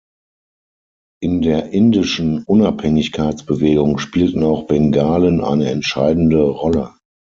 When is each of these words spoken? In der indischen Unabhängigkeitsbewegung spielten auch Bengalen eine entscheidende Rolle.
In 1.21 1.43
der 1.43 1.73
indischen 1.73 2.43
Unabhängigkeitsbewegung 2.45 3.99
spielten 3.99 4.43
auch 4.43 4.63
Bengalen 4.65 5.41
eine 5.43 5.69
entscheidende 5.69 6.41
Rolle. 6.41 6.95